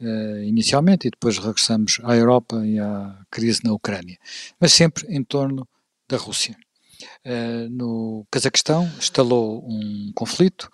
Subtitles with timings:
[0.00, 4.16] Uh, inicialmente e depois regressamos à Europa e à crise na Ucrânia,
[4.60, 5.66] mas sempre em torno
[6.08, 6.56] da Rússia.
[7.26, 10.68] Uh, no Cazaquistão instalou um conflito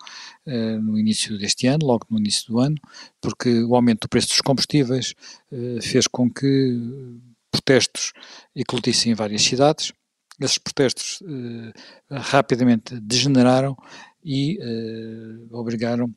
[0.45, 2.75] uh, no início deste ano, logo no início do ano,
[3.19, 5.15] porque o aumento do preço dos combustíveis
[5.81, 6.79] fez com que
[7.49, 8.13] protestos
[8.55, 9.91] eclodissem em várias cidades
[10.39, 11.23] esses protestos
[12.11, 13.75] rapidamente degeneraram
[14.23, 14.59] e
[15.51, 16.13] obrigaram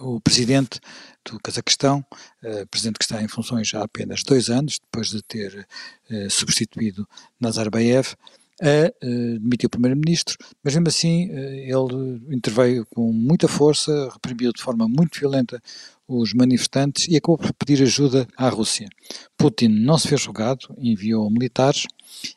[0.00, 0.80] o presidente
[1.24, 2.04] do Cazaquistão,
[2.42, 5.66] eh, presidente que está em funções há apenas dois anos, depois de ter
[6.30, 7.08] substituído
[7.40, 8.14] Nazarbayev,
[8.60, 8.90] a
[9.38, 15.18] demitir o primeiro-ministro, mas mesmo assim ele interveio com muita força, reprimiu de forma muito
[15.18, 15.60] violenta
[16.08, 18.88] os manifestantes e acabou por pedir ajuda à Rússia.
[19.36, 21.84] Putin não se fez rogado, enviou militares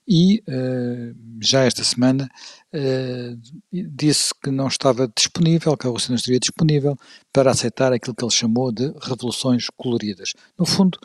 [0.07, 2.29] e uh, já esta semana
[2.73, 3.39] uh,
[3.71, 6.97] disse que não estava disponível, que a Rússia não estaria disponível
[7.31, 10.33] para aceitar aquilo que ele chamou de revoluções coloridas.
[10.57, 10.99] No fundo,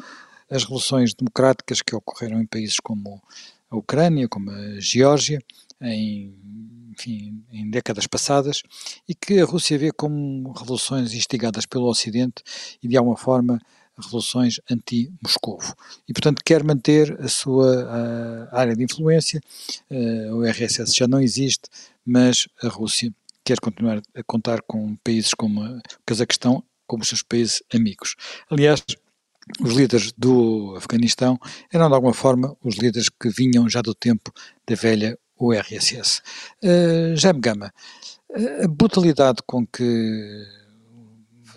[0.50, 3.22] as revoluções democráticas que ocorreram em países como
[3.74, 5.38] a Ucrânia, como a Geórgia,
[5.80, 6.34] em
[6.96, 8.62] enfim, em décadas passadas,
[9.08, 12.42] e que a Rússia vê como revoluções instigadas pelo Ocidente
[12.80, 13.60] e, de alguma forma,
[13.98, 15.74] revoluções anti-Moscovo.
[16.08, 19.40] E, portanto, quer manter a sua a área de influência,
[19.90, 21.68] uh, o RSS já não existe,
[22.04, 23.12] mas a Rússia
[23.44, 28.14] quer continuar a contar com países como o Cazaquistão como seus países amigos.
[28.50, 28.84] Aliás,
[29.60, 31.38] os líderes do Afeganistão
[31.72, 34.32] eram de alguma forma os líderes que vinham já do tempo
[34.66, 36.22] da velha o RSS.
[36.62, 37.72] Uh, Jaime Gama,
[38.62, 40.44] a brutalidade com que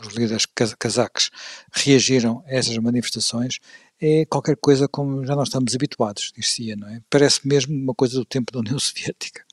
[0.06, 0.46] os líderes
[0.78, 1.30] cazaques
[1.72, 3.59] reagiram a essas manifestações
[4.00, 7.02] é qualquer coisa como já nós estamos habituados, dizia, não é?
[7.09, 9.44] Parece mesmo uma coisa do tempo da União Soviética.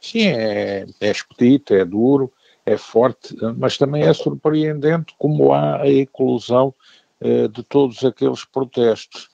[0.00, 2.30] Sim, é, é expedito, é duro,
[2.66, 6.74] é forte, mas também é surpreendente como há a eclosão
[7.24, 9.30] eh, de todos aqueles protestos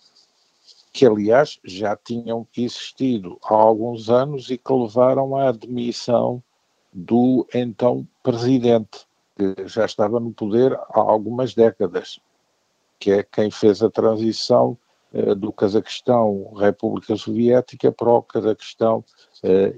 [0.93, 6.41] que aliás já tinham existido há alguns anos e que levaram à admissão
[6.93, 12.21] do então presidente, que já estava no poder há algumas décadas,
[12.97, 14.79] que é quem fez a transição
[15.13, 19.05] eh, do Cazaquistão República Soviética para o Cazaquistão
[19.43, 19.75] eh,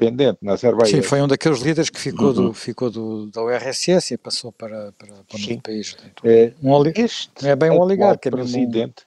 [0.00, 1.02] independente, na Azerbaijão.
[1.02, 2.34] Sim, foi um daqueles líderes que ficou, uhum.
[2.34, 5.96] do, ficou do, da URSS e passou para, para, para um país.
[6.22, 8.28] É, um este é bem um oligarca.
[8.28, 9.06] É presidente,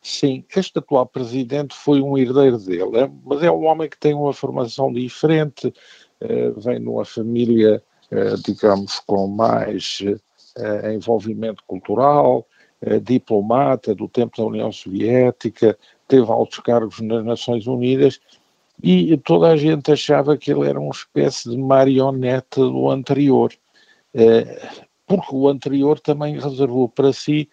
[0.00, 4.14] Sim, este atual presidente foi um herdeiro dele, é, mas é um homem que tem
[4.14, 5.74] uma formação diferente,
[6.20, 9.98] eh, vem numa família, eh, digamos, com mais
[10.56, 12.46] eh, envolvimento cultural,
[13.02, 18.20] diplomata do tempo da União Soviética, teve altos cargos nas Nações Unidas
[18.82, 23.52] e toda a gente achava que ele era uma espécie de marionete do anterior,
[25.06, 27.48] porque o anterior também reservou para si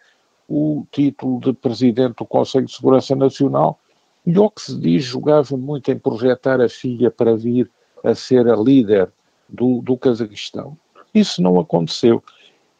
[0.47, 3.80] o título de presidente do Conselho de Segurança Nacional
[4.25, 7.69] e, ao que se diz, jogava muito em projetar a filha para vir
[8.03, 9.12] a ser a líder
[9.50, 10.78] do, do Cazaquistão.
[11.14, 12.24] Isso não aconteceu.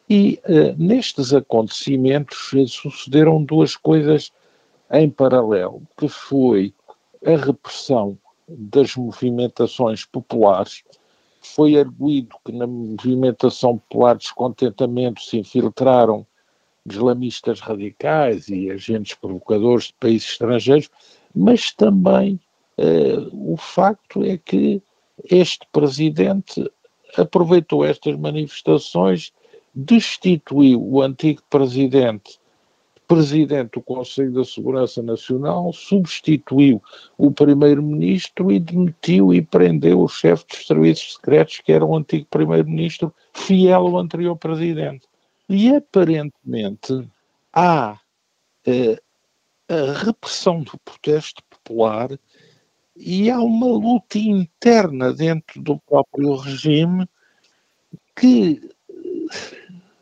[0.08, 4.32] E uh, nestes acontecimentos sucederam duas coisas
[4.92, 6.72] em paralelo, que foi
[7.24, 8.16] a repressão
[8.48, 10.82] das movimentações populares.
[11.40, 16.26] Foi arguído que na movimentação popular descontentamento se infiltraram
[16.84, 20.88] islamistas radicais e agentes provocadores de países estrangeiros,
[21.34, 22.40] mas também
[22.78, 24.80] uh, o facto é que
[25.24, 26.70] este presidente
[27.16, 29.32] aproveitou estas manifestações,
[29.74, 32.38] destituiu o antigo presidente
[33.06, 36.82] presidente do Conselho da Segurança Nacional, substituiu
[37.16, 42.26] o primeiro-ministro e demitiu e prendeu o chefe dos serviços secretos, que era o antigo
[42.28, 45.06] primeiro-ministro, fiel ao anterior presidente.
[45.48, 47.08] E aparentemente
[47.52, 47.98] há
[48.66, 49.00] eh,
[49.68, 52.10] a repressão do protesto popular
[52.96, 57.08] e há uma luta interna dentro do próprio regime
[58.16, 58.60] que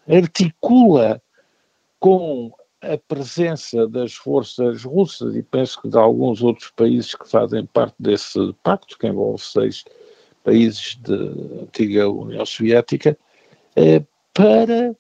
[0.06, 1.20] eh, articula
[1.98, 2.52] com
[2.92, 7.94] a presença das forças russas e penso que de alguns outros países que fazem parte
[7.98, 9.84] desse pacto, que envolve seis
[10.42, 11.14] países da
[11.62, 13.16] antiga União Soviética,
[13.76, 14.02] eh,
[14.32, 14.94] para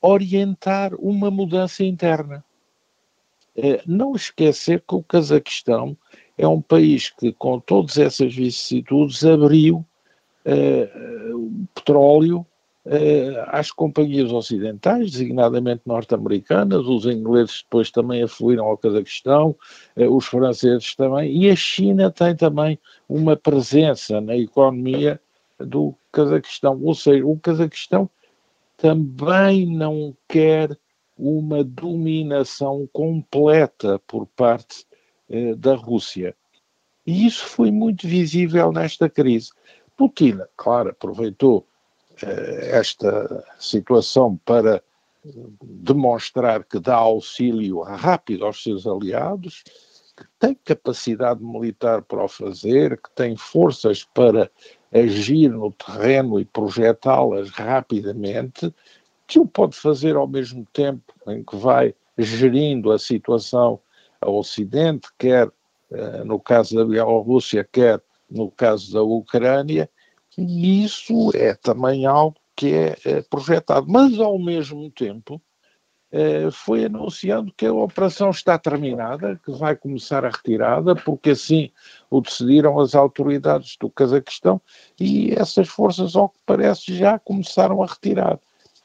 [0.00, 2.44] orientar uma mudança interna.
[3.56, 5.96] é, não esquecer que o Cazaquistão
[6.38, 9.84] é um país que, com todas essas vicissitudes, abriu
[10.44, 10.90] é,
[11.74, 12.51] petróleo é,
[13.46, 19.56] às companhias ocidentais, designadamente norte-americanas, os ingleses depois também afluíram ao Cazaquistão,
[19.94, 25.20] é, os franceses também, e a China tem também uma presença na economia
[25.58, 26.80] do Cazaquistão.
[26.82, 28.10] Ou seja, o Cazaquistão
[28.76, 30.76] também não quer
[31.16, 34.84] uma dominação completa por parte
[35.30, 36.34] eh, da Rússia.
[37.06, 39.50] E isso foi muito visível nesta crise.
[39.96, 41.71] Putin, claro, aproveitou eh,
[42.26, 44.82] esta situação para
[45.62, 49.62] demonstrar que dá auxílio rápido aos seus aliados,
[50.16, 54.50] que tem capacidade militar para o fazer, que tem forças para
[54.92, 58.72] agir no terreno e projetá-las rapidamente,
[59.26, 63.80] que o pode fazer ao mesmo tempo em que vai gerindo a situação
[64.20, 69.88] ao Ocidente, quer uh, no caso da Bielorrússia, quer no caso da Ucrânia,
[70.38, 73.86] isso é também algo que é, é projetado.
[73.88, 75.40] Mas, ao mesmo tempo,
[76.14, 81.70] eh, foi anunciando que a operação está terminada, que vai começar a retirada, porque assim
[82.10, 84.60] o decidiram as autoridades do Cazaquistão
[85.00, 88.38] e essas forças, ao que parece, já começaram a retirar.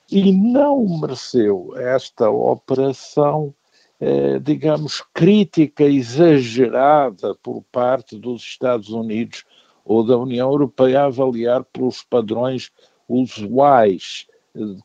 [0.10, 3.54] E não mereceu esta operação,
[4.00, 9.44] eh, digamos, crítica exagerada por parte dos Estados Unidos
[9.88, 12.70] ou da União Europeia a avaliar pelos padrões
[13.08, 14.28] usuais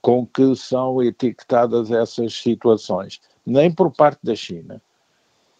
[0.00, 4.80] com que são etiquetadas essas situações, nem por parte da China.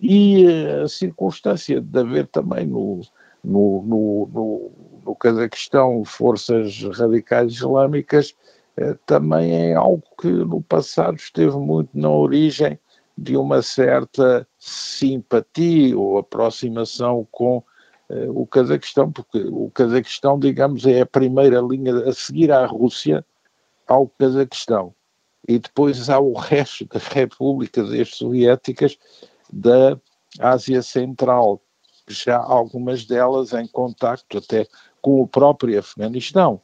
[0.01, 0.47] E
[0.83, 3.01] a circunstância de haver também no,
[3.43, 4.71] no, no, no,
[5.05, 8.35] no Cazaquistão forças radicais islâmicas
[8.77, 12.79] eh, também é algo que no passado esteve muito na origem
[13.17, 17.72] de uma certa simpatia ou aproximação com eh,
[18.29, 23.25] o Cazaquistão, porque o Cazaquistão, digamos, é a primeira linha a seguir à Rússia
[23.87, 24.95] ao Cazaquistão
[25.47, 28.97] e depois há o resto das repúblicas ex-soviéticas
[29.53, 29.99] da
[30.39, 31.61] Ásia Central,
[32.09, 34.67] já algumas delas em contacto até
[35.01, 36.61] com o próprio Afeganistão.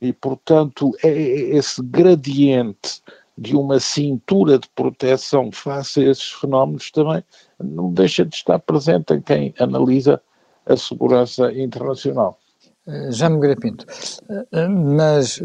[0.00, 3.02] E, portanto, é, é esse gradiente
[3.38, 7.22] de uma cintura de proteção face a esses fenómenos também
[7.62, 10.20] não deixa de estar presente em quem analisa
[10.66, 12.38] a segurança internacional.
[12.86, 13.84] Eh, Já me Pinto,
[14.28, 15.40] eh, eh, mas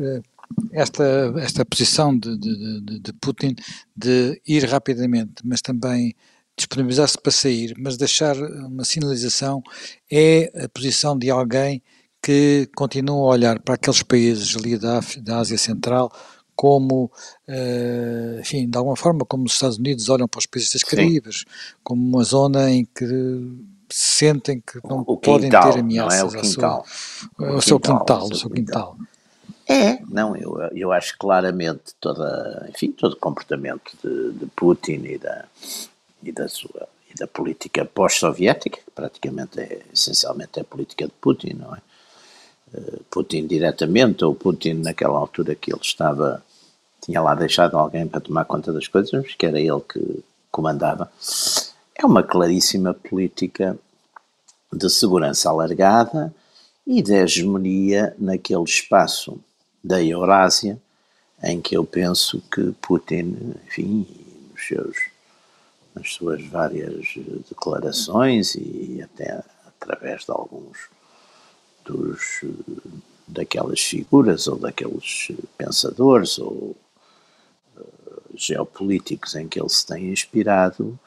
[0.72, 3.56] esta, esta posição de, de, de, de Putin
[3.96, 6.14] de ir rapidamente, mas também
[6.58, 9.64] disponibilizar-se para sair, mas deixar uma sinalização,
[10.12, 11.82] é a posição de alguém
[12.22, 16.12] que continua a olhar para aqueles países ali da, da Ásia Central
[16.54, 17.10] como,
[18.40, 21.44] enfim, de alguma forma, como os Estados Unidos olham para os países das Caribes,
[21.84, 23.06] como uma zona em que
[23.94, 26.86] sentem que não o podem quintal, ter ameaças não é o quintal.
[27.38, 28.98] Ao, seu quintal, o seu quintal.
[29.68, 35.18] É, não, eu, eu acho claramente toda, enfim, todo o comportamento de, de Putin e
[35.18, 35.46] da,
[36.24, 41.14] e da sua e da política pós-soviética, que praticamente é, essencialmente é a política de
[41.20, 41.80] Putin, não é?
[42.74, 46.44] Eh, Putin diretamente, ou Putin naquela altura que ele estava,
[47.02, 51.12] tinha lá deixado alguém para tomar conta das coisas, mas que era ele que comandava,
[52.02, 53.78] é uma claríssima política
[54.74, 56.34] de segurança alargada
[56.86, 59.40] e de hegemonia naquele espaço
[59.84, 60.82] da Eurásia,
[61.44, 64.08] em que eu penso que Putin, enfim,
[64.52, 64.98] nos seus,
[65.94, 67.14] nas suas várias
[67.48, 70.90] declarações e até através de alguns
[71.86, 72.42] dos
[73.28, 76.76] daquelas figuras ou daqueles pensadores ou
[77.78, 81.00] uh, geopolíticos em que ele se tem inspirado,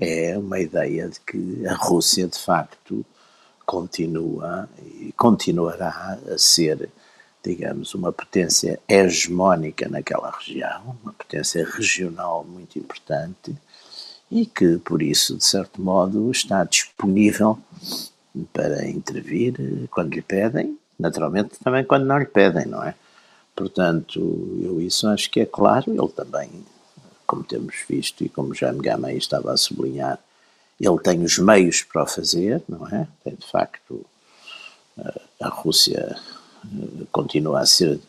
[0.00, 3.04] é uma ideia de que a Rússia de facto
[3.64, 4.68] continua
[5.00, 6.90] e continuará a ser
[7.46, 13.56] digamos, uma potência hegemónica naquela região, uma potência regional muito importante
[14.28, 17.56] e que, por isso, de certo modo, está disponível
[18.52, 19.54] para intervir
[19.92, 22.96] quando lhe pedem, naturalmente também quando não lhe pedem, não é?
[23.54, 24.18] Portanto,
[24.60, 26.50] eu isso acho que é claro, ele também,
[27.26, 30.18] como temos visto e como já Gama estava a sublinhar,
[30.80, 33.08] ele tem os meios para o fazer, não é?
[33.24, 34.04] Tem de facto
[35.40, 36.16] a Rússia
[37.12, 38.00] continua a ser,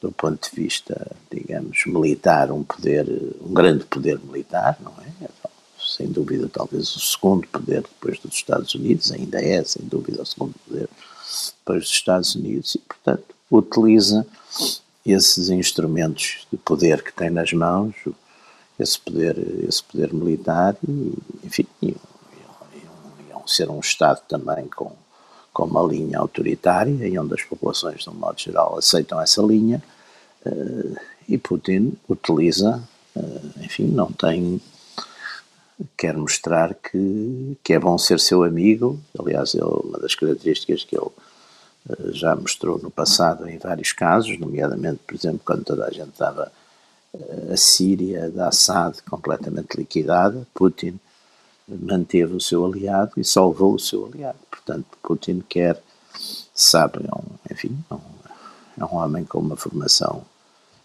[0.00, 3.06] do ponto de vista, digamos, militar, um poder,
[3.40, 5.28] um grande poder militar, não é?
[5.78, 10.26] Sem dúvida, talvez o segundo poder depois dos Estados Unidos, ainda é, sem dúvida, o
[10.26, 10.88] segundo poder
[11.58, 14.26] depois dos Estados Unidos, e, portanto, utiliza
[15.04, 17.94] esses instrumentos de poder que tem nas mãos,
[18.78, 19.36] esse poder,
[19.68, 21.14] esse poder militar, e,
[21.44, 24.92] enfim, iam ser um Estado também com,
[25.52, 29.82] com uma linha autoritária e onde as populações, de um modo geral, aceitam essa linha.
[31.28, 32.82] E Putin utiliza,
[33.60, 34.60] enfim, não tem
[35.96, 39.00] quer mostrar que, que é bom ser seu amigo.
[39.18, 44.38] Aliás, ele, uma das características que ele uh, já mostrou no passado em vários casos,
[44.38, 46.52] nomeadamente, por exemplo, quando toda a gente estava
[47.52, 50.98] a Síria da Assad completamente liquidada, Putin
[51.68, 54.38] manteve o seu aliado e salvou o seu aliado.
[54.50, 55.80] Portanto, Putin quer,
[56.54, 58.00] sabe, é um, enfim, é um,
[58.78, 60.24] é um homem com uma formação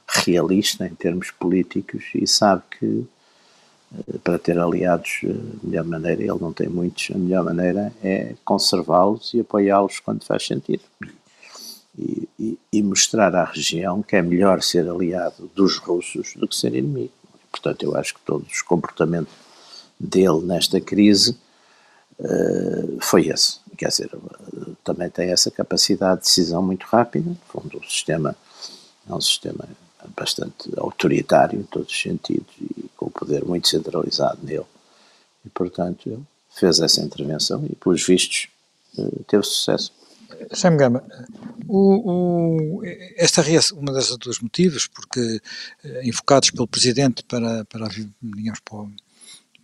[0.07, 3.07] realista em termos políticos e sabe que
[3.97, 7.93] eh, para ter aliados, eh, a melhor maneira, ele não tem muitos, a melhor maneira
[8.03, 10.83] é conservá-los e apoiá-los quando faz sentido.
[11.97, 16.75] E, e, mostrar à região que é melhor ser aliado dos russos do que ser
[16.75, 17.11] inimigo.
[17.51, 19.29] Portanto, eu acho que todo o comportamento
[19.99, 21.35] dele nesta crise
[22.19, 23.57] uh, foi esse.
[23.75, 24.11] Quer dizer,
[24.83, 27.29] também tem essa capacidade de decisão muito rápida.
[27.29, 28.35] No fundo, o sistema
[29.09, 29.67] é um sistema
[30.15, 34.65] bastante autoritário em todos os sentidos e com o poder muito centralizado nele.
[35.45, 38.47] E, portanto, ele fez essa intervenção e, pelos vistos,
[38.97, 39.91] eh, teve sucesso.
[40.53, 41.03] Jaime Gama,
[41.67, 42.81] o, o,
[43.15, 43.43] esta
[43.73, 45.41] uma das dos motivos, porque
[45.83, 47.87] eh, invocados pelo Presidente para, para
[48.21, 48.87] digamos, para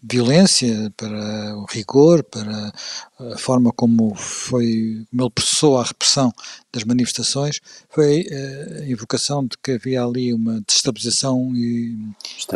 [0.03, 2.73] violência, para o rigor, para
[3.19, 6.33] a forma como foi, como ele processou a repressão
[6.73, 11.53] das manifestações, foi eh, a invocação de que havia ali uma destabilização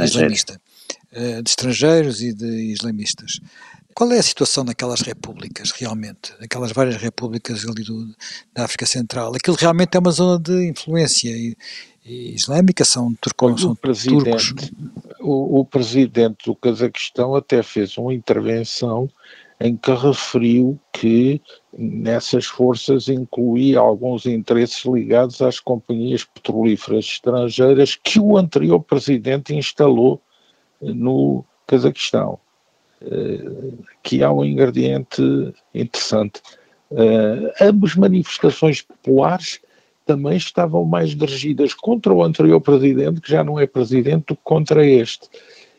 [0.02, 0.60] islamista,
[1.12, 3.40] eh, de estrangeiros e de islamistas.
[3.98, 6.32] Qual é a situação daquelas repúblicas, realmente?
[6.40, 8.16] Daquelas várias repúblicas ali do,
[8.54, 9.34] da África Central?
[9.34, 11.32] Aquilo realmente é uma zona de influência
[12.06, 14.54] islâmica, são, turcos, são turcos.
[15.20, 19.10] O, o, presidente do Cazaquistão até fez uma intervenção
[19.60, 21.42] em que referiu que
[21.76, 30.22] nessas forças incluía alguns interesses ligados às companhias petrolíferas estrangeiras que o anterior presidente instalou
[30.80, 32.40] no Cazaquistão.
[34.00, 35.22] Aqui há um ingrediente
[35.74, 36.42] interessante.
[36.90, 39.60] Uh, ambas manifestações populares
[40.06, 44.42] também estavam mais dirigidas contra o anterior presidente, que já não é presidente, do que
[44.44, 45.28] contra este.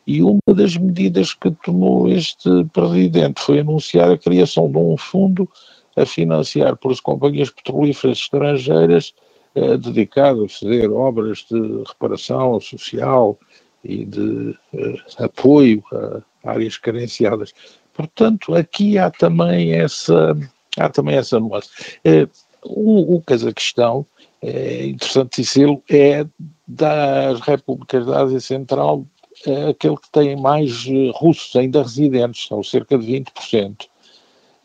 [0.06, 5.48] E uma das medidas que tomou este presidente foi anunciar a criação de um fundo
[5.96, 9.14] a financiar por as companhias petrolíferas estrangeiras
[9.54, 13.38] eh, dedicado a fazer obras de reparação social
[13.84, 17.52] e de eh, apoio a áreas carenciadas.
[17.92, 20.36] Portanto, aqui há também essa,
[20.76, 21.68] há também essa nuance.
[22.04, 22.28] Eh,
[22.62, 24.04] o, Cazaquistão
[24.42, 26.26] é interessante dizê-lo, é
[26.66, 29.06] das repúblicas da Ásia Central
[29.46, 33.86] é aquele que tem mais russos ainda residentes, são cerca de 20%.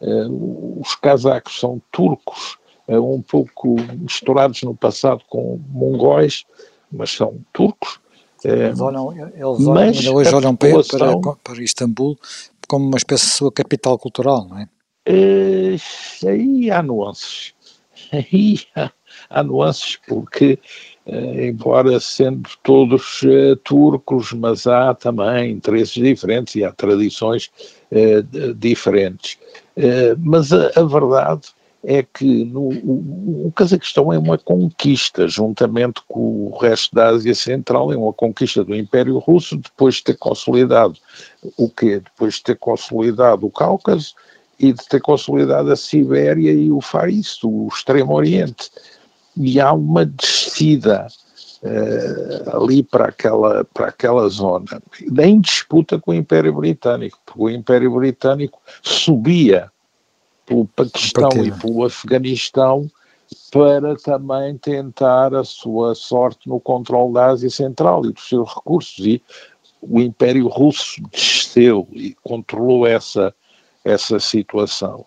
[0.01, 0.25] É,
[0.79, 6.45] os casacos são turcos, é, um pouco misturados no passado com mongóis,
[6.91, 7.99] mas são turcos.
[8.45, 12.17] É, eles olham, eles olham, ainda hoje olham população, para, para Istambul
[12.67, 14.67] como uma espécie de sua capital cultural, não é?
[15.05, 17.53] é aí há nuances.
[18.11, 18.91] Aí há,
[19.29, 20.59] há nuances, porque,
[21.05, 27.49] eh, embora sendo todos eh, turcos, mas há também interesses diferentes e há tradições
[28.57, 29.37] diferentes.
[30.19, 31.47] mas a, a, verdade
[31.83, 37.35] é que no, o, o Cazaquistão é uma conquista, juntamente com o resto da Ásia
[37.35, 40.97] Central, é uma conquista do Império Russo, depois de ter consolidado
[41.57, 41.99] o quê?
[41.99, 44.15] Depois de ter consolidado o Cáucaso,
[44.59, 48.71] e de ter consolidado a Sibéria e o Far East, o Extremo Oriente
[49.35, 51.07] e há uma descida
[51.63, 54.81] uh, ali para aquela, para aquela zona,
[55.21, 59.71] em disputa com o Império Britânico, porque o Império Britânico subia
[60.45, 62.89] pelo Paquistão e pelo Afeganistão
[63.51, 69.05] para também tentar a sua sorte no controle da Ásia Central e dos seus recursos.
[69.05, 69.21] E
[69.81, 73.33] o Império Russo desceu e controlou essa,
[73.83, 75.05] essa situação.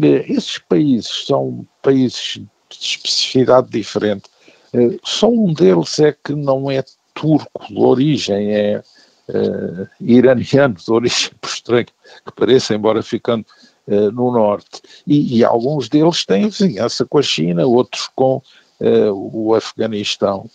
[0.00, 4.30] Eh, esses países são países de especificidade diferente.
[4.72, 8.82] Uh, só um deles é que não é turco de origem, é
[9.28, 13.44] uh, iraniano de origem por estranho, que parece, embora ficando
[13.86, 14.82] uh, no norte.
[15.06, 18.42] E, e, alguns deles têm vizinhança com a China, outros com
[18.82, 20.48] o Afeganistão.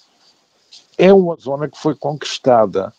[0.98, 2.92] É uma zona que foi conquistada.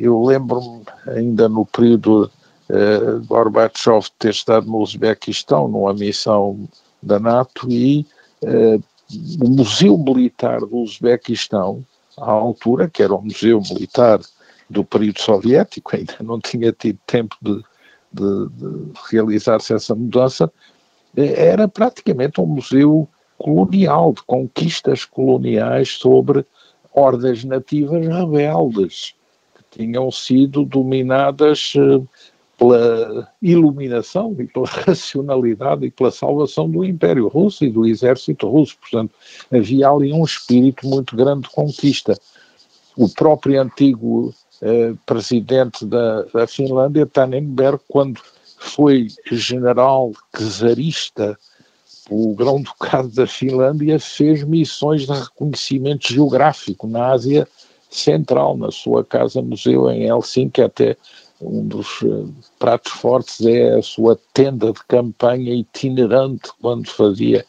[0.00, 2.30] eu lembro-me ainda no período
[2.70, 6.66] uh, Gorbachev ter estado no Uzbequistão numa missão
[7.02, 8.06] da NATO e
[8.42, 8.82] uh,
[9.40, 11.84] o Museu Militar do Uzbequistão,
[12.16, 14.20] à altura, que era o Museu Militar
[14.70, 17.62] do período soviético, ainda não tinha tido tempo de,
[18.12, 20.52] de, de realizar-se essa mudança,
[21.16, 26.44] eh, era praticamente um museu colonial, de conquistas coloniais sobre
[26.92, 29.14] ordens nativas rebeldes,
[29.56, 32.02] que tinham sido dominadas eh,
[32.58, 38.76] pela iluminação e pela racionalidade e pela salvação do Império Russo e do exército russo.
[38.78, 39.12] Portanto,
[39.52, 42.14] havia ali um espírito muito grande de conquista.
[42.96, 48.20] O próprio antigo eh, presidente da, da Finlândia, Tannenberg, quando
[48.58, 51.36] foi general czarista
[52.10, 57.48] o Grão-Ducado da Finlândia fez missões de reconhecimento geográfico na Ásia
[57.90, 60.96] Central, na sua casa-museu em Helsinki, até
[61.40, 62.24] um dos eh,
[62.58, 67.44] pratos fortes é a sua tenda de campanha itinerante quando fazia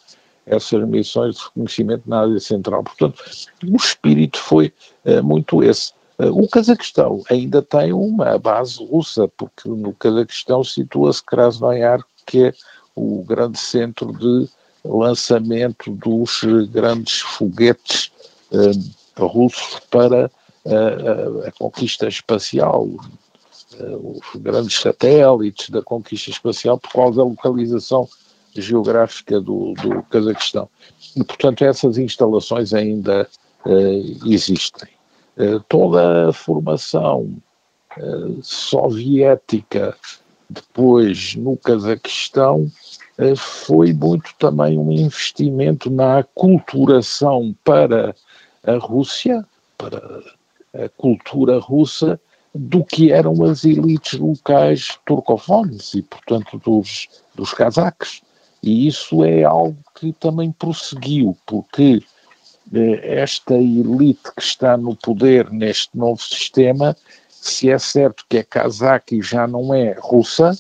[0.46, 2.84] essas missões de reconhecimento na Ásia Central.
[2.84, 3.24] Portanto,
[3.66, 4.74] o espírito foi
[5.06, 5.94] uh, muito esse.
[6.20, 12.54] Uh, o Cazaquistão ainda tem uma base russa, porque no Cazaquistão situa-se Krasnoyar, que é
[12.96, 14.50] o grande centro de
[14.84, 18.12] lançamento dos grandes foguetes
[18.52, 20.30] uh, russos para
[20.66, 28.08] uh, a conquista espacial, uh, os grandes satélites da conquista espacial, por causa da localização
[28.56, 30.70] geográfica do, do Cazaquistão.
[31.16, 33.28] E, portanto, essas instalações ainda
[34.26, 34.93] existem.
[35.68, 37.36] Toda a formação
[38.42, 39.96] soviética
[40.50, 42.72] depois no Cazaquistão
[43.18, 48.16] eh, foi muito também um investimento na aculturação para
[48.66, 49.46] a Rússia,
[49.78, 50.22] para
[50.74, 52.20] a cultura russa,
[52.56, 58.22] do que eram as elites locais turcofones e, portanto, dos, dos cazaques.
[58.62, 62.13] E isso é algo que também prosseguiu, porque eh,
[62.72, 66.96] esta elite que está no poder neste novo sistema,
[67.30, 70.58] se é certo que é cazaque e já não é russa,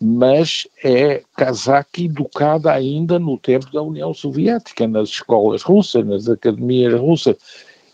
[0.00, 6.98] mas é casaca educada ainda no tempo da União Soviética, nas escolas russas, nas academias
[6.98, 7.36] russas.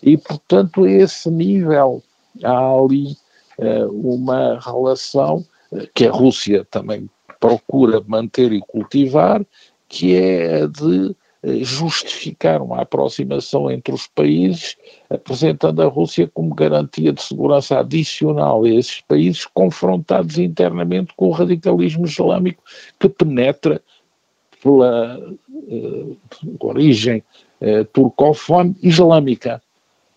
[0.02, 2.02] E, portanto, a esse nível
[2.42, 3.16] há ali
[3.58, 7.08] uh, uma relação uh, que a Rússia também
[7.40, 9.44] procura manter e cultivar,
[9.88, 14.76] que é de eh, justificar uma aproximação entre os países,
[15.10, 21.32] apresentando a Rússia como garantia de segurança adicional a esses países confrontados internamente com o
[21.32, 22.62] radicalismo islâmico
[22.98, 23.82] que penetra
[24.62, 26.16] pela uh,
[26.60, 27.22] origem
[27.60, 29.62] uh, turcofone islâmica.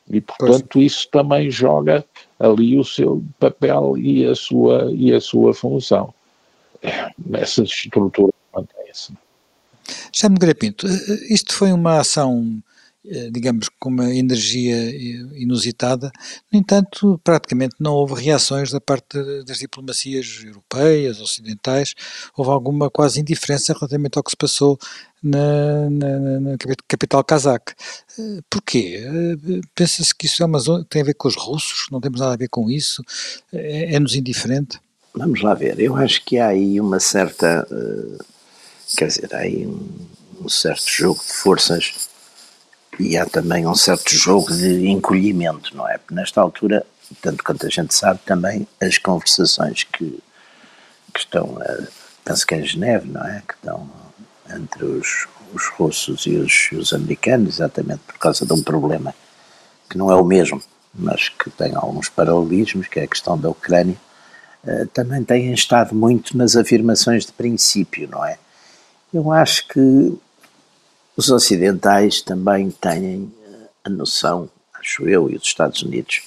[0.09, 0.85] E, portanto, pois.
[0.85, 2.05] isso também joga
[2.39, 6.13] ali o seu papel e a sua, e a sua função.
[7.33, 9.11] Essa estrutura mantém-se.
[10.12, 12.62] Chamo me Pinto, eh, eh, isto foi uma ação,
[13.06, 14.76] eh, digamos, com uma energia
[15.36, 16.12] inusitada,
[16.52, 21.93] no entanto, praticamente não houve reações da parte das diplomacias europeias, ocidentais,
[22.36, 24.78] houve alguma quase indiferença relativamente ao que se passou
[25.21, 27.73] na, na, na capital cazaque.
[28.50, 29.02] Porquê?
[29.76, 32.34] Pensa-se que isso é uma zona tem a ver com os russos, não temos nada
[32.34, 33.04] a ver com isso,
[33.52, 34.80] é-nos é indiferente?
[35.15, 37.67] Vamos lá ver, eu acho que há aí uma certa...
[37.71, 38.37] Uh
[38.95, 39.89] Quer dizer, há aí um,
[40.41, 42.10] um certo jogo de forças
[43.00, 45.97] e há também um certo jogo de encolhimento, não é?
[45.97, 46.86] Porque nesta altura,
[47.21, 50.19] tanto quanto a gente sabe, também as conversações que,
[51.13, 51.58] que estão,
[52.23, 53.43] penso que em Geneve, não é?
[53.47, 53.89] Que estão
[54.50, 59.13] entre os, os russos e os, os americanos, exatamente por causa de um problema
[59.89, 60.62] que não é o mesmo,
[60.93, 63.95] mas que tem alguns paralelismos, que é a questão da Ucrânia,
[64.65, 68.38] eh, também têm estado muito nas afirmações de princípio, não é?
[69.17, 70.15] Eu acho que
[71.15, 76.21] os ocidentais também têm eh, a noção, acho eu, e os Estados Unidos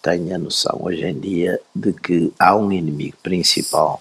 [0.00, 4.00] têm a noção hoje em dia de que há um inimigo principal,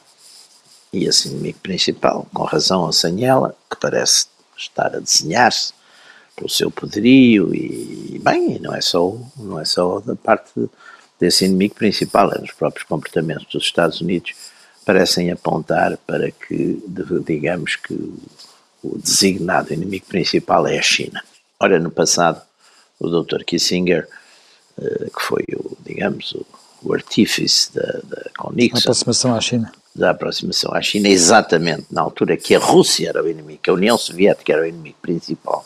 [0.93, 5.73] e esse inimigo principal, com razão ou sem ela, que parece estar a desenhar-se
[6.35, 10.69] pelo seu poderio e, bem, não é só não é só da parte
[11.19, 14.35] desse inimigo principal, é nos próprios comportamentos dos Estados Unidos
[14.85, 16.81] parecem apontar para que,
[17.25, 17.93] digamos que
[18.83, 21.21] o designado inimigo principal é a China.
[21.59, 22.41] Ora, no passado,
[22.99, 23.43] o Dr.
[23.43, 24.07] Kissinger,
[24.79, 26.35] eh, que foi o, digamos,
[26.83, 29.71] o, artífice da, da com Nixon, aproximação à China.
[29.95, 33.73] Da aproximação à China, exatamente na altura que a Rússia era o inimigo, que a
[33.73, 35.65] União Soviética era o inimigo principal,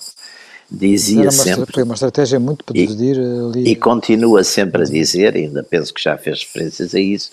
[0.71, 1.73] dizia uma, sempre.
[1.73, 3.69] Foi uma estratégia muito para dividir ali.
[3.69, 7.31] E continua sempre a dizer, ainda penso que já fez referências a isso,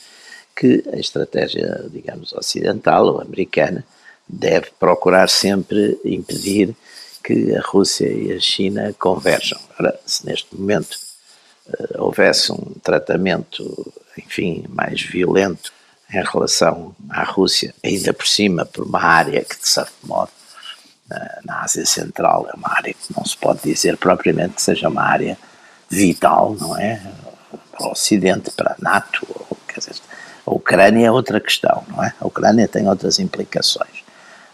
[0.56, 3.84] que a estratégia, digamos, ocidental ou americana
[4.26, 6.74] deve procurar sempre impedir
[7.22, 9.60] que a Rússia e a China converjam.
[9.78, 10.96] Ora, se neste momento
[11.68, 15.72] uh, houvesse um tratamento, enfim, mais violento
[16.10, 20.30] em relação à Rússia, ainda por cima por uma área que, de certo modo,
[21.44, 25.02] na Ásia Central é uma área que não se pode dizer propriamente que seja uma
[25.02, 25.38] área
[25.88, 27.00] vital, não é?
[27.70, 29.94] Para o Ocidente, para a NATO, ou, quer dizer,
[30.46, 32.14] a Ucrânia é outra questão, não é?
[32.20, 34.04] A Ucrânia tem outras implicações.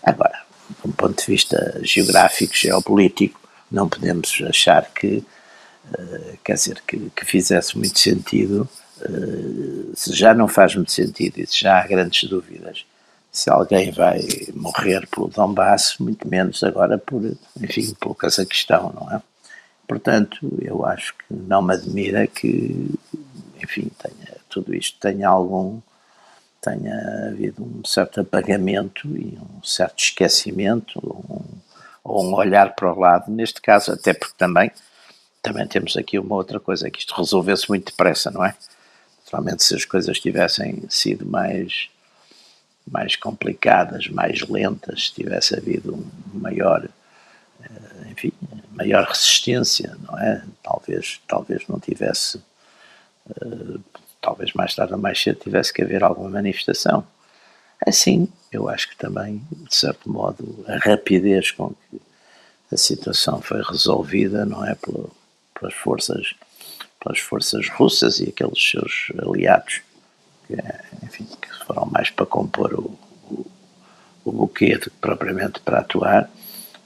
[0.03, 0.41] Agora,
[0.85, 5.25] do ponto de vista geográfico, geopolítico, não podemos achar que,
[5.93, 8.69] uh, quer dizer, que, que, fizesse muito sentido,
[9.01, 12.85] uh, se já não faz muito sentido e se já há grandes dúvidas
[13.33, 14.21] se alguém vai
[14.55, 17.23] morrer pelo Donbass, muito menos agora por,
[17.59, 19.23] enfim, pelo Cazaquistão, não é?
[19.89, 22.91] Portanto, eu acho que não me admira que,
[23.63, 24.22] enfim, tenha,
[24.53, 25.81] tudo isto tenha algum,
[26.61, 31.43] tenha havido um certo apagamento e um certo esquecimento, um,
[32.05, 34.71] ou um olhar para o lado, neste caso, até porque também,
[35.41, 38.55] também temos aqui uma outra coisa, que isto resolvesse muito depressa, não é?
[39.25, 41.89] Naturalmente, se as coisas tivessem sido mais
[42.87, 46.89] mais complicadas, mais lentas, se tivesse havido um maior,
[47.63, 48.33] eh, enfim,
[48.71, 50.43] maior resistência, não é?
[50.63, 52.43] Talvez, talvez não tivesse,
[53.31, 53.79] eh,
[54.23, 57.05] talvez mais tarde ou mais cedo tivesse que haver alguma manifestação.
[57.85, 62.01] Assim, eu acho que também, de certo modo, a rapidez com que
[62.73, 66.35] a situação foi resolvida, não é, pelas forças,
[67.03, 69.83] pelas forças russas e aqueles seus aliados,
[70.47, 70.55] que,
[71.05, 73.47] enfim, que foram mais para compor o, o,
[74.25, 76.31] o buquê do que propriamente para atuar,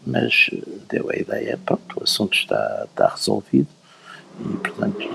[0.04, 0.48] mas
[0.88, 3.68] deu a ideia, pronto, o assunto está, está resolvido
[4.40, 5.08] e, portanto,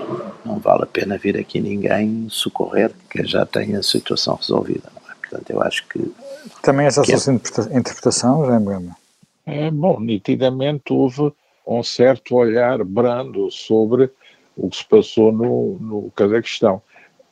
[0.44, 4.90] não vale a pena vir aqui ninguém socorrer que já tenha a situação resolvida.
[5.08, 5.14] É?
[5.14, 6.12] Portanto, eu acho que.
[6.62, 7.16] Também essa é...
[7.16, 8.96] sua interpretação, Jaime Gama?
[9.46, 11.32] É, bom, nitidamente houve
[11.66, 14.10] um certo olhar brando sobre
[14.56, 16.82] o que se passou no, no Cazaquistão.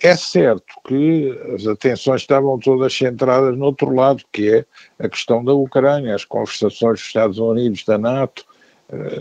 [0.03, 4.65] É certo que as atenções estavam todas centradas no outro lado, que é
[4.99, 8.47] a questão da Ucrânia, as conversações dos Estados Unidos, da NATO,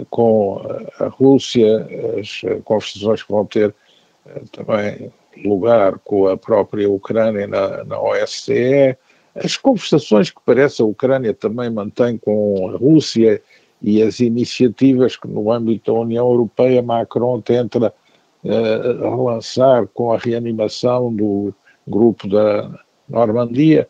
[0.10, 0.62] com
[1.00, 1.88] a Rússia,
[2.20, 3.74] as eh, conversações que vão ter
[4.26, 5.12] eh, também
[5.44, 8.98] lugar com a própria Ucrânia na, na OSCE,
[9.36, 13.42] as conversações que parece a Ucrânia também mantém com a Rússia
[13.82, 17.94] e as iniciativas que no âmbito da União Europeia Macron tenta
[18.44, 21.54] uh, lançar com a reanimação do
[21.88, 22.70] grupo da
[23.08, 23.88] Normandia,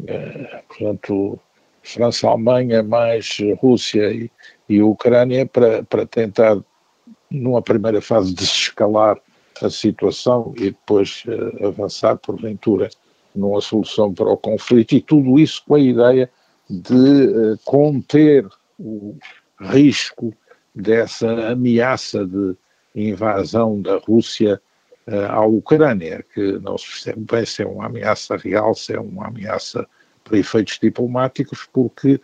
[0.00, 1.38] uh, portanto,
[1.82, 4.30] França-Alemanha mais Rússia e,
[4.70, 6.56] e Ucrânia para, para tentar,
[7.28, 9.18] numa primeira fase, desescalar
[9.60, 12.88] a situação e depois uh, avançar, porventura,
[13.34, 16.30] numa solução para o conflito, e tudo isso com a ideia
[16.68, 18.46] de uh, conter
[18.78, 19.16] o
[19.60, 20.32] risco
[20.72, 22.56] dessa ameaça de
[22.94, 24.62] invasão da Rússia
[25.08, 29.00] uh, à Ucrânia, que não se percebe bem se é uma ameaça real, se é
[29.00, 29.84] uma ameaça
[30.22, 32.20] para efeitos diplomáticos, porque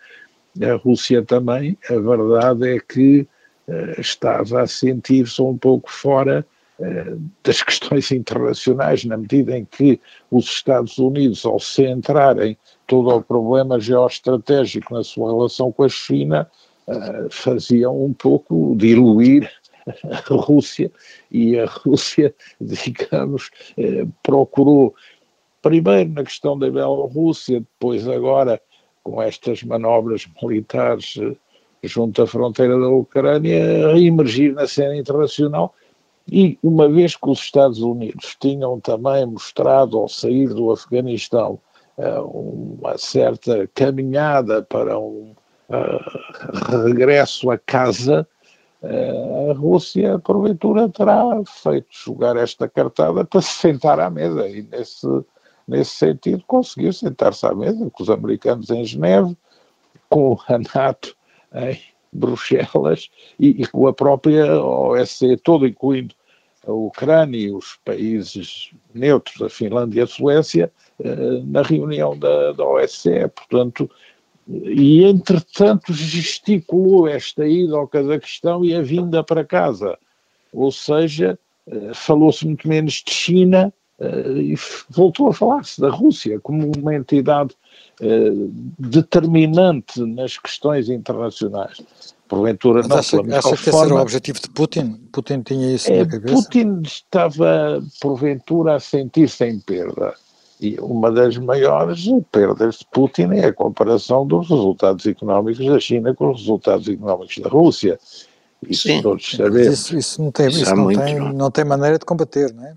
[0.62, 3.26] a Rússia também, a verdade é que
[3.68, 6.46] uh, estava a sentir-se um pouco fora
[6.78, 13.22] uh, das questões internacionais, na medida em que os Estados Unidos, ao centrarem todo o
[13.22, 16.48] problema geoestratégico na sua relação com a China,
[16.86, 19.50] uh, faziam um pouco diluir
[20.10, 20.90] a Rússia.
[21.30, 24.94] E a Rússia, digamos, eh, procurou,
[25.62, 28.60] primeiro na questão da Bielorrússia, depois agora
[29.06, 31.36] com estas manobras militares eh,
[31.84, 35.72] junto à fronteira da Ucrânia, a emergir na cena internacional.
[36.28, 41.60] E uma vez que os Estados Unidos tinham também mostrado ao sair do Afeganistão
[41.96, 45.32] eh, uma certa caminhada para um
[45.68, 48.26] uh, regresso a casa,
[48.82, 55.06] a Rússia, porventura, terá feito jogar esta cartada para se sentar à mesa e, nesse,
[55.66, 59.36] nesse sentido, conseguiu sentar-se à mesa com os americanos em Geneve,
[60.08, 61.16] com a NATO
[61.54, 61.80] em
[62.12, 66.14] Bruxelas e, e com a própria OSCE, todo incluindo
[66.66, 72.52] a Ucrânia e os países neutros, a Finlândia e a Suécia, eh, na reunião da,
[72.52, 73.28] da OSCE.
[73.34, 73.88] Portanto,
[74.48, 79.98] e, entretanto, gesticulou esta ida ao Cazaquistão e a vinda para casa.
[80.52, 84.54] Ou seja, eh, falou-se muito menos de China e
[84.90, 87.54] voltou a falar-se da Rússia como uma entidade
[88.00, 88.30] eh,
[88.78, 91.82] determinante nas questões internacionais.
[92.28, 95.00] Porventura Mas não acha, acha que esse era o objetivo de Putin?
[95.12, 96.34] Putin tinha isso é, na cabeça?
[96.34, 100.14] Putin estava, porventura, a sentir-se em perda
[100.60, 106.14] e uma das maiores perdas de Putin é a comparação dos resultados económicos da China
[106.14, 107.98] com os resultados económicos da Rússia.
[108.68, 109.02] Isso Sim.
[109.02, 109.66] todos sabemos.
[109.66, 112.74] Isso, isso, não, tem, isso, isso não, tem, não tem maneira de combater, não é?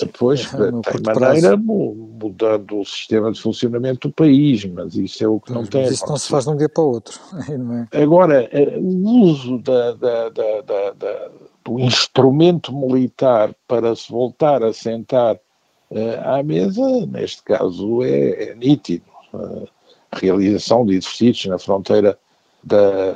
[0.00, 5.40] Depois, é, tem maneira mudando o sistema de funcionamento do país, mas isso é o
[5.40, 5.82] que não tem.
[5.82, 7.18] Mas isso não se faz de um dia para o outro.
[7.92, 8.02] É?
[8.02, 11.30] Agora, eh, o uso da, da, da,
[11.64, 18.54] do instrumento militar para se voltar a sentar uh, à mesa, neste caso, é, é
[18.54, 19.04] nítido.
[19.34, 19.66] Uh,
[20.12, 22.18] a realização de exercícios na fronteira
[22.62, 23.12] da,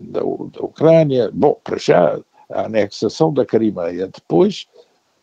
[0.00, 2.18] da, da Ucrânia, bom, para já,
[2.50, 4.66] a anexação da Crimeia, depois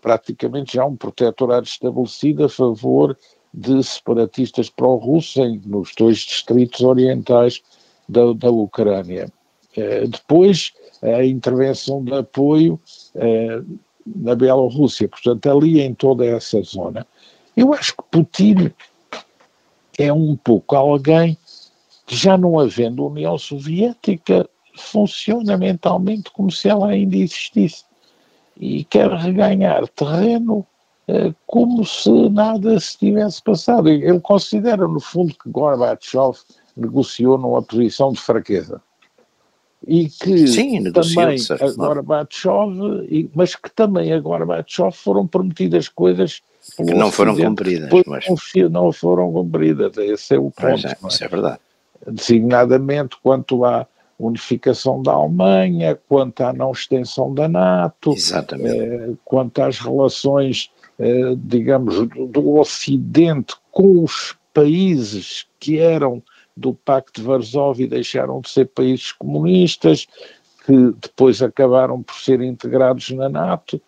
[0.04, 3.18] praticamente já um protetorado estabelecido a favor
[3.54, 7.62] de separatistas pró-russos nos dois distritos orientais
[8.10, 9.32] da, da Ucrânia.
[9.78, 12.78] Eh, depois, a intervenção de apoio
[13.16, 13.62] eh,
[14.06, 17.08] na Bielorrússia, portanto, ali em toda essa zona.
[17.56, 18.72] Eu acho que Putin
[19.98, 21.38] é um pouco alguém
[22.06, 27.86] que, já não havendo União Soviética, funciona mentalmente como se ela ainda existisse
[28.58, 30.66] e quer reganhar terreno
[31.08, 33.90] eh, como se nada se tivesse passado.
[33.90, 36.38] Ele considera, no fundo, que Gorbachev
[36.76, 38.82] negociou numa posição de fraqueza.
[39.86, 46.42] E que Sim, também a Gorbachev, mas que também a Gorbachev foram prometidas coisas
[46.78, 47.90] que não foram cumpridas.
[48.08, 48.26] Mas...
[48.72, 50.88] Não foram cumpridas, esse é o ponto.
[50.88, 51.60] É, isso é verdade.
[52.08, 53.86] Designadamente quanto à
[54.20, 62.08] unificação da Alemanha, quanto à não extensão da NATO, eh, quanto às relações, eh, digamos,
[62.08, 66.22] do, do, Ocidente com os países que eram
[66.56, 70.08] do Pacto de Varsóvia e deixaram de ser países comunistas,
[70.66, 73.82] que depois acabaram por ser integrados na NATO.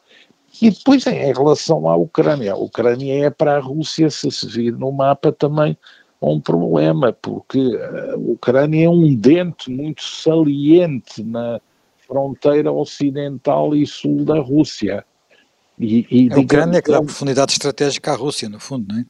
[0.62, 4.74] E depois, em relação à Ucrânia, a Ucrânia é para a Rússia, se se vir
[4.74, 5.78] no mapa também,
[6.32, 11.62] um problema, porque a Ucrânia é um dente muito saliente na
[12.08, 15.06] fronteira ocidental e sul da Rússia.
[15.78, 19.06] E, e, a Ucrânia é que dá profundidade estratégica à Rússia, no fundo, não é?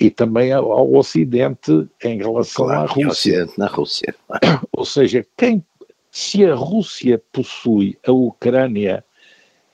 [0.00, 3.42] E também ao Ocidente em relação claro, à Rússia.
[3.42, 4.14] Ocidente na Rússia.
[4.72, 5.64] Ou seja, quem,
[6.10, 9.04] se a Rússia possui a Ucrânia,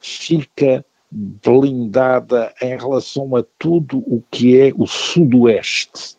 [0.01, 6.17] fica blindada em relação a tudo o que é o Sudoeste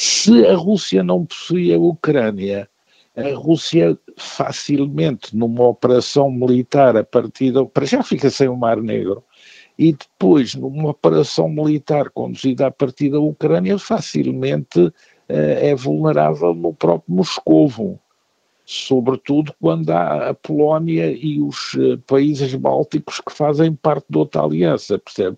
[0.00, 2.66] se a Rússia não possuía a Ucrânia,
[3.14, 7.66] a Rússia facilmente, numa operação militar a partir da.
[7.66, 9.22] para já fica sem o Mar Negro,
[9.78, 14.92] e depois, numa operação militar conduzida a partir da Ucrânia, facilmente uh,
[15.28, 18.00] é vulnerável no próprio Moscovo.
[18.64, 24.40] Sobretudo quando há a Polónia e os uh, países bálticos que fazem parte da outra
[24.40, 25.36] aliança, percebe?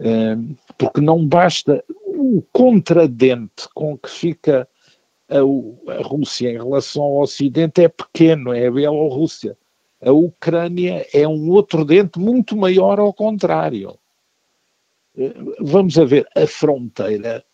[0.00, 1.84] Uh, porque não basta
[2.22, 4.68] o contradente com que fica
[5.28, 9.56] a, a, Rússia em relação ao Ocidente é pequeno, é a Bielorrússia.
[10.00, 13.98] A Ucrânia é um outro dente muito maior ao contrário.
[15.16, 17.44] Eh, vamos a ver, a fronteira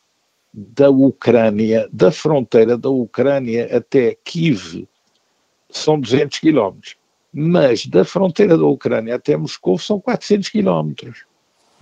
[0.52, 4.86] da Ucrânia, da fronteira da Ucrânia até Kiev,
[5.70, 6.96] são 200 quilómetros.
[7.32, 11.24] Mas da fronteira da Ucrânia até Moscou são 400 quilómetros.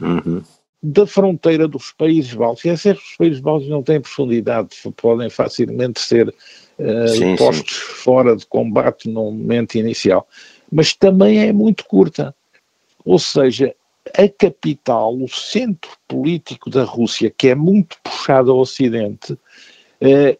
[0.00, 0.42] Uhum
[0.86, 2.86] da fronteira dos países bálticos.
[2.86, 7.80] É os países bálticos não têm profundidade, podem facilmente ser uh, sim, postos sim.
[8.04, 10.26] fora de combate no momento inicial,
[10.70, 12.34] mas também é muito curta.
[13.04, 13.74] Ou seja,
[14.16, 20.38] a capital, o centro político da Rússia, que é muito puxado ao Ocidente, uh,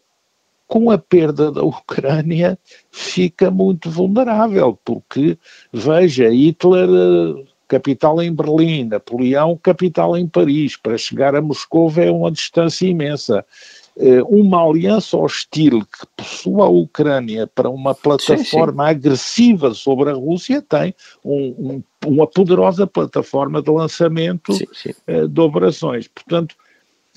[0.69, 2.57] com a perda da Ucrânia,
[2.91, 5.37] fica muito vulnerável, porque,
[5.73, 10.77] veja, Hitler uh, capital em Berlim, Napoleão, capital em Paris.
[10.77, 13.45] Para chegar a Moscou é uma distância imensa.
[13.99, 18.97] Eh, uma aliança hostil que possua a Ucrânia para uma plataforma sim, sim.
[18.97, 25.41] agressiva sobre a Rússia tem um, um, uma poderosa plataforma de lançamento sim, uh, de
[25.41, 26.09] operações.
[26.09, 26.55] Portanto,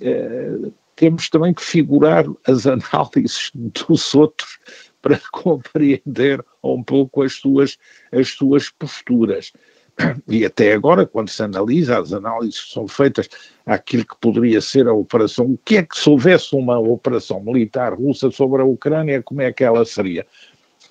[0.01, 4.57] uh, temos também que figurar as análises dos outros
[5.01, 7.77] para compreender um pouco as suas,
[8.09, 9.51] as suas posturas
[10.27, 13.29] e até agora, quando se analisa, as análises que são feitas
[13.65, 17.93] àquilo que poderia ser a operação, o que é que se houvesse uma operação militar
[17.93, 20.25] russa sobre a Ucrânia, como é que ela seria?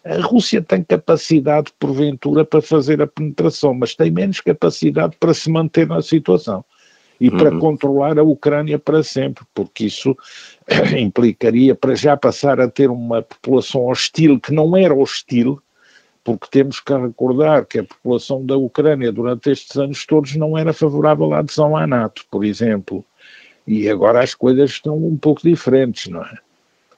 [0.05, 5.51] A Rússia tem capacidade, porventura, para fazer a penetração, mas tem menos capacidade para se
[5.51, 6.65] manter na situação
[7.21, 7.59] e para uhum.
[7.59, 10.17] controlar a Ucrânia para sempre, porque isso
[10.97, 15.61] implicaria para já passar a ter uma população hostil que não era hostil,
[16.29, 20.75] porque temos que recordar que a população da Ucrânia durante estes anos todos não era
[20.75, 23.03] favorável à adesão à NATO, por exemplo.
[23.67, 26.37] E agora as coisas estão um pouco diferentes, não é?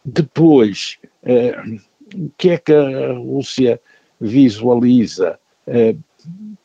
[0.04, 1.56] Depois, eh,
[2.12, 3.80] o que é que a Rússia
[4.20, 5.38] visualiza?
[5.68, 5.94] Eh,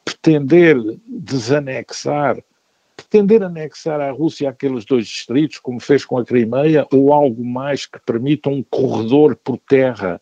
[0.04, 0.76] pretender
[1.08, 2.42] desanexar
[2.98, 7.86] pretender anexar à Rússia aqueles dois distritos, como fez com a Crimeia, ou algo mais
[7.86, 10.20] que permita um corredor por terra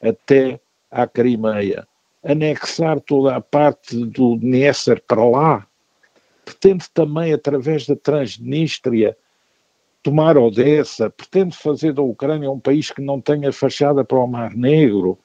[0.00, 1.86] até à Crimeia,
[2.24, 5.66] anexar toda a parte do Dnieper para lá,
[6.44, 9.16] pretende também, através da Transnistria,
[10.02, 14.54] tomar Odessa, pretende fazer da Ucrânia um país que não tenha fachada para o Mar
[14.54, 15.18] Negro,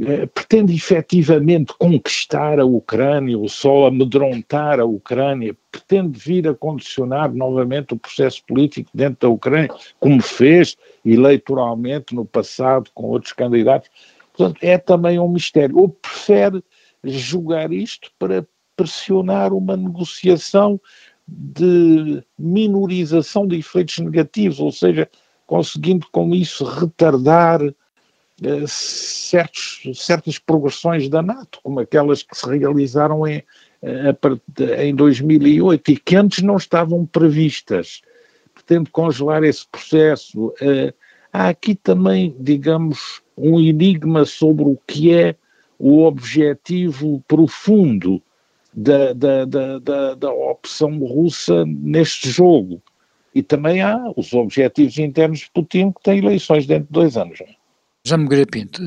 [0.00, 7.32] eh, pretende efetivamente conquistar a Ucrânia ou só amedrontar a Ucrânia, pretende vir a condicionar
[7.32, 13.88] novamente o processo político dentro da Ucrânia, como fez eleitoralmente no passado com outros candidatos.
[14.36, 15.78] Portanto, é também um mistério.
[15.78, 16.62] Ou prefere
[17.04, 20.80] julgar isto para pressionar uma negociação
[21.26, 25.08] de minorização de efeitos negativos, ou seja,
[25.46, 33.26] conseguindo com isso retardar eh, certos, certas progressões da NATO, como aquelas que se realizaram
[33.26, 33.42] em,
[33.80, 38.02] eh, em 2008 e que antes não estavam previstas.
[38.52, 40.52] Pretende congelar esse processo.
[40.60, 40.92] Eh,
[41.32, 45.36] há aqui também, digamos, um enigma sobre o que é
[45.78, 48.22] o objetivo profundo
[48.72, 52.82] da, da, da, da, da opção russa neste jogo.
[53.34, 57.38] E também há os objetivos internos de Putin, que tem eleições dentro de dois anos.
[58.04, 58.80] Já me Pinto,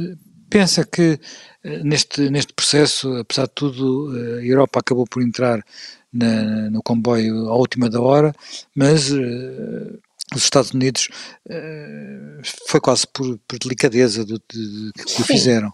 [0.49, 1.19] pensa que
[1.63, 5.61] eh, neste, neste processo, apesar de tudo, eh, a Europa acabou por entrar
[6.13, 8.33] na, no comboio à última da hora,
[8.73, 9.99] mas uh,
[10.35, 11.09] os Estados Unidos
[11.49, 15.69] uh, foi quase por, por delicadeza do, de, de, que o fizeram.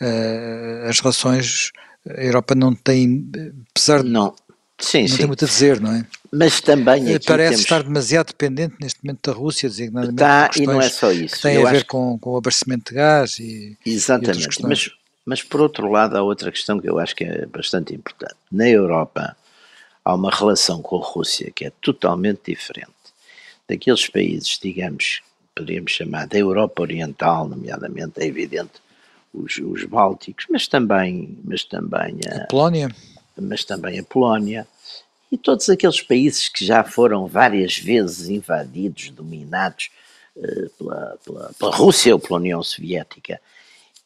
[0.00, 1.72] Uh, as relações
[2.08, 3.30] a Europa não tem,
[3.70, 4.34] apesar de não,
[4.78, 5.16] sim, não sim.
[5.18, 6.06] tem muito a dizer, não é?
[6.32, 7.60] Mas também aqui Parece temos...
[7.60, 11.36] estar demasiado dependente neste momento da Rússia, designadamente Está, e não é só isso.
[11.36, 14.90] que têm Eu a ver com, com o abastecimento de gás e Exatamente, e mas,
[15.26, 18.36] mas por outro lado há outra questão que eu acho que é bastante importante.
[18.50, 19.36] Na Europa
[20.04, 22.99] há uma relação com a Rússia que é totalmente diferente
[23.70, 25.22] daqueles países, digamos,
[25.54, 28.82] poderíamos chamar da Europa Oriental, nomeadamente, é evidente,
[29.32, 32.88] os, os Bálticos, mas também, mas também a, a Polónia.
[33.40, 34.66] Mas também a Polónia
[35.30, 39.90] e todos aqueles países que já foram várias vezes invadidos, dominados
[40.36, 43.40] uh, pela, pela, pela Rússia ou pela União Soviética.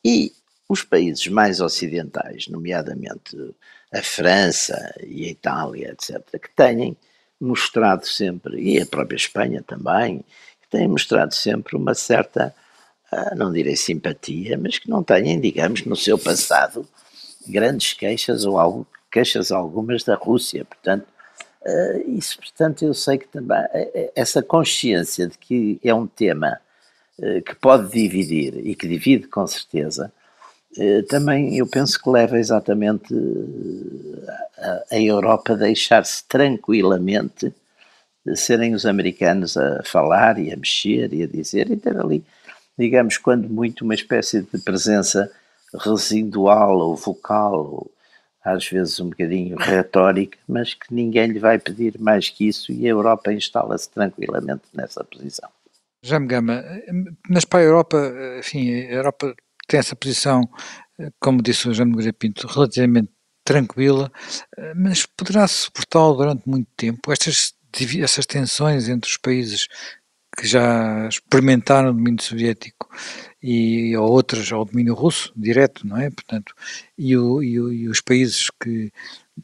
[0.04, 0.32] E
[0.68, 3.34] os países mais ocidentais, nomeadamente
[3.90, 6.94] a França e a Itália, etc., que têm
[7.40, 10.24] mostrado sempre, e a própria Espanha também,
[10.70, 12.54] têm mostrado sempre uma certa
[13.12, 16.86] ah, não direi simpatia, mas que não têm, digamos, no seu passado
[17.46, 20.64] grandes queixas ou algo, queixas algumas da Rússia.
[20.64, 21.06] Portanto,
[21.64, 26.06] ah, isso, portanto, eu sei que também eh, eh, essa consciência de que é um
[26.06, 26.58] tema
[27.20, 30.12] eh, que pode dividir e que divide com certeza,
[31.08, 33.14] também eu penso que leva exatamente
[34.58, 37.52] a, a Europa a deixar-se tranquilamente
[38.34, 42.24] serem os americanos a falar e a mexer e a dizer e ter ali
[42.78, 45.30] digamos, quando muito, uma espécie de presença
[45.72, 47.90] residual ou vocal, ou
[48.44, 52.86] às vezes um bocadinho retórica, mas que ninguém lhe vai pedir mais que isso e
[52.86, 55.48] a Europa instala-se tranquilamente nessa posição.
[56.02, 56.62] Já me gama,
[57.28, 57.96] mas para a Europa,
[58.38, 59.34] enfim, a Europa
[59.74, 60.48] tem essa posição,
[61.18, 63.10] como disse o Jaime Pinto, relativamente
[63.44, 64.10] tranquila,
[64.76, 67.12] mas poderá suportá-lo durante muito tempo.
[67.12, 67.52] Estas,
[68.00, 69.66] estas tensões entre os países
[70.36, 72.88] que já experimentaram o domínio soviético
[73.42, 76.10] e ou outras ao domínio russo direto, não é?
[76.10, 76.54] Portanto,
[76.96, 78.92] e, o, e, o, e os países que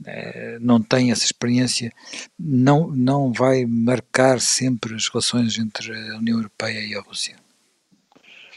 [0.05, 1.93] eh, não têm essa experiência
[2.39, 7.37] não não vai marcar sempre as relações entre a União Europeia e a Rússia.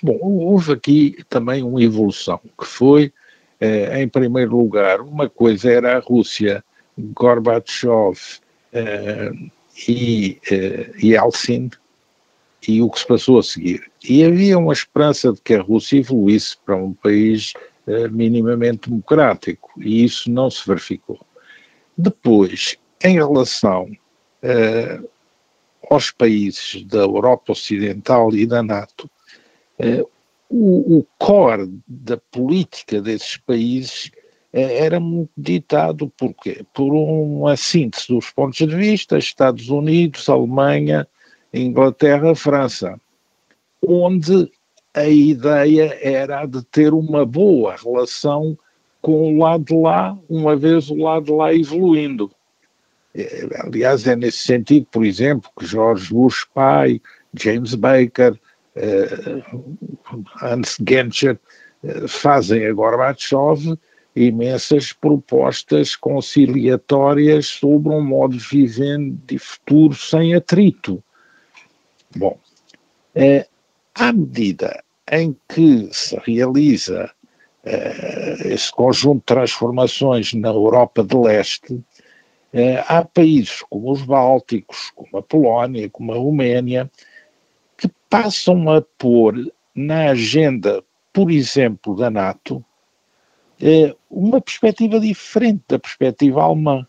[0.04, 3.14] Bom, houve aqui também uma evolução que foi,
[3.58, 6.62] eh, em primeiro lugar, uma coisa era a Rússia,
[7.00, 8.20] Gorbachev
[8.74, 9.32] eh,
[9.88, 11.72] e eh, Yeltsin
[12.68, 13.90] e o que se passou a seguir.
[14.04, 17.54] E havia uma esperança de que a Rússia evoluísse para um país
[17.88, 21.20] uh, minimamente democrático, e isso não se verificou.
[21.98, 23.84] Depois, em relação
[24.44, 25.10] uh,
[25.90, 29.10] aos países da Europa Ocidental e da NATO,
[30.50, 34.12] o, o core da política desses países
[34.52, 36.64] era muito ditado por quê?
[36.74, 41.08] Por uma síntese dos pontos de vista, Estados Unidos, Alemanha,
[41.52, 43.00] Inglaterra, França,
[43.86, 44.52] onde
[44.94, 48.56] a ideia era de ter uma boa relação
[49.02, 52.32] com o lado de lá, uma vez o lado de lá evoluindo.
[53.16, 57.02] É, aliás, é nesse sentido, por exemplo, que George Bush pai,
[57.34, 58.40] James Baker,
[60.42, 61.40] Hans Genscher
[61.84, 63.78] uh, fazem a Gorbachev
[64.16, 71.04] imensas propostas conciliatórias sobre um modo de viver de futuro sem atrito.
[72.16, 72.38] Bom,
[73.16, 73.48] é,
[73.96, 77.10] à medida em que se realiza
[77.64, 81.84] é, esse conjunto de transformações na Europa de Leste,
[82.52, 86.90] é, há países como os Bálticos, como a Polónia, como a Roménia,
[88.14, 92.64] passam a pôr na agenda, por exemplo, da NATO,
[93.60, 96.86] é, uma perspectiva diferente da perspectiva alemã.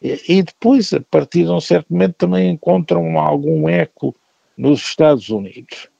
[0.00, 4.16] E depois, a partir de um certo momento, também encontram algum eco
[4.56, 5.90] nos Estados Unidos.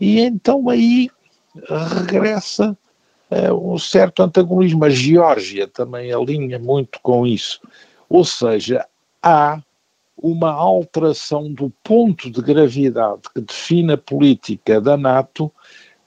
[0.00, 1.10] E então aí
[1.98, 2.76] regressa
[3.30, 4.82] uh, um certo antagonismo.
[4.84, 7.60] A Geórgia também alinha muito com isso.
[8.08, 8.86] Ou seja,
[9.22, 9.60] há
[10.16, 15.52] uma alteração do ponto de gravidade que define a política da NATO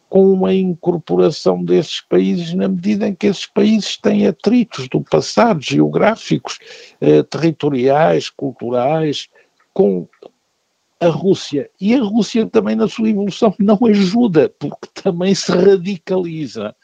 [0.10, 5.62] com a incorporação desses países na medida em que esses países têm atritos do passado,
[5.62, 6.57] geográficos,
[6.99, 9.30] eh, territoriais, culturais,
[9.72, 10.07] com
[10.99, 11.70] a Rússia.
[11.80, 16.76] E a Rússia também na sua evolução não ajuda, porque também se radicaliza.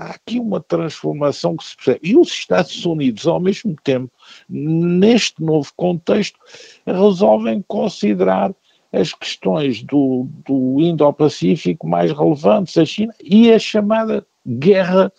[0.00, 2.00] Há aqui uma transformação que se percebe.
[2.02, 4.10] E os Estados Unidos, ao mesmo tempo,
[4.48, 6.38] neste novo contexto,
[6.86, 8.54] resolvem considerar
[8.90, 15.12] as questões do, do Indo-Pacífico mais relevantes, a China, e a chamada guerra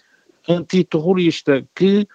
[0.49, 2.07] antiterrorista, que,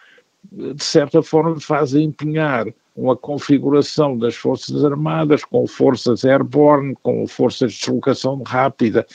[0.51, 7.75] de certa forma, faz empenhar uma configuração das Forças Armadas com forças airborne, com forças
[7.75, 9.07] de deslocação rápida,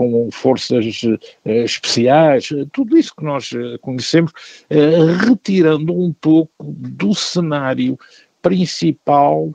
[0.00, 1.02] com forças
[1.44, 4.32] eh, especiais, tudo isso que nós eh, conhecemos,
[4.70, 4.96] eh,
[5.26, 7.98] retirando um pouco do cenário
[8.40, 9.52] principal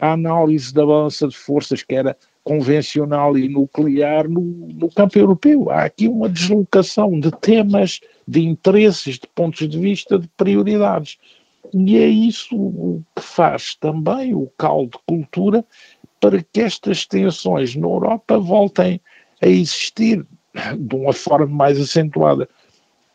[0.00, 5.70] a análise da balança de forças, que era convencional e nuclear no, no, campo europeu.
[5.70, 11.18] Há aqui uma deslocação de temas, de interesses, de pontos de vista, de prioridades.
[11.72, 15.64] E é isso que faz também o caldo de cultura
[16.20, 19.00] para que estas tensões na Europa voltem
[19.42, 20.24] a existir
[20.78, 22.48] de uma forma mais acentuada.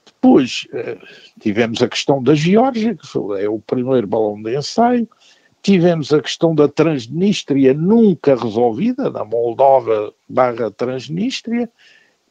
[0.05, 0.97] Depois eh,
[1.39, 3.07] tivemos a questão da Geórgia, que
[3.41, 5.07] é o primeiro balão de ensaio,
[5.61, 11.69] tivemos a questão da Transnistria nunca resolvida, da Moldova barra Transnistria,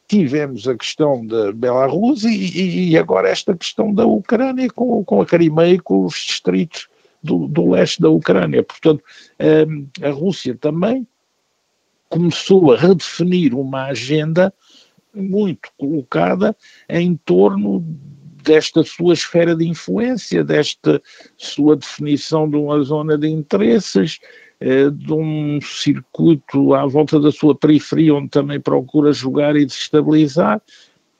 [0.07, 5.25] tivemos a questão da Belarus e, e, agora esta questão da Ucrânia com, com a
[5.25, 6.87] Crimeia e com os distritos
[7.21, 8.63] do, do leste da Ucrânia.
[8.63, 9.03] Portanto,
[9.67, 11.07] hum, a Rússia também
[12.09, 14.53] começou a redefinir uma agenda
[15.13, 16.55] muito colocada
[16.89, 17.79] em torno
[18.43, 21.01] desta sua esfera de influência, desta
[21.37, 24.19] sua definição de uma zona de interesses,
[24.59, 30.61] eh, de um circuito à volta da sua periferia, onde também procura jogar e desestabilizar,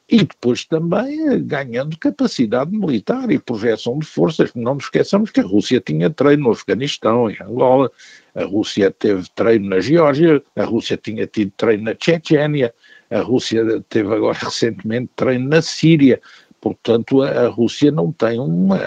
[0.10, 4.52] e depois também eh, ganhando capacidade militar e projeção de forças.
[4.56, 7.92] Não nos esqueçamos que a Rússia tinha treino no Afeganistão, em Angola,
[8.34, 12.74] a Rússia teve treino na Geórgia, a Rússia tinha tido treino na Chechênia,
[13.12, 16.20] a Rússia teve agora recentemente treino na Síria.
[16.60, 18.80] Portanto, a, a Rússia não tem uma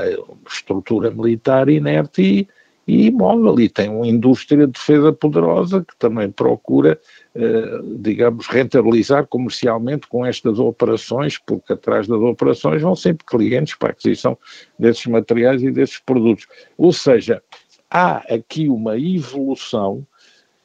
[0.46, 2.48] estrutura militar inerte e,
[2.86, 6.98] e imóvel e tem uma indústria de defesa poderosa que também procura,
[7.34, 13.90] eh, digamos, rentabilizar comercialmente com estas operações, porque atrás das operações vão sempre clientes para
[13.90, 14.36] a aquisição
[14.78, 16.46] desses materiais e desses produtos.
[16.76, 17.42] Ou seja,
[17.90, 20.04] há aqui uma evolução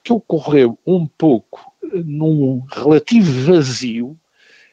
[0.03, 4.17] que ocorreu um pouco num relativo vazio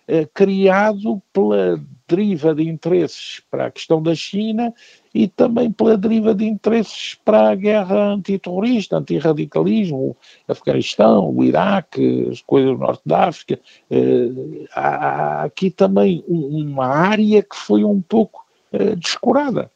[0.08, 4.72] eh, criado pela deriva de interesses para a questão da China
[5.14, 12.42] e também pela deriva de interesses para a guerra antiterrorista, antirradicalismo, Afeganistão, o Iraque, as
[12.42, 13.58] coisas do Norte da África.
[13.90, 19.70] Uh, há aqui também uma área que foi um pouco uh, descurada.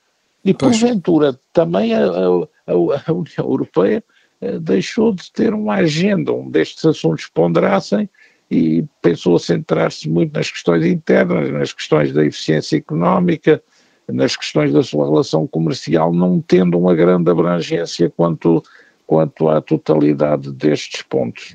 [0.44, 4.04] E, porventura, também a, a, a União Europeia
[4.42, 8.08] uh, deixou de ter uma agenda onde estes assuntos ponderassem
[8.50, 13.62] e pensou centrar-se muito nas questões internas, nas questões da eficiência económica,
[14.08, 18.62] nas questões da sua relação comercial, não tendo uma grande abrangência quanto,
[19.06, 21.54] quanto à totalidade destes pontos.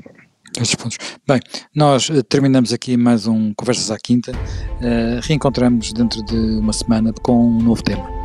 [0.56, 0.98] Estes pontos.
[1.28, 1.40] Bem,
[1.76, 4.32] nós eh, terminamos aqui mais um Conversas à Quinta.
[4.32, 8.23] Uh, reencontramos dentro de uma semana com um novo tema.